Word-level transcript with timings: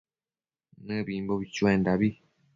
Nëbimbo 0.85 1.33
chuendabi 1.53 2.09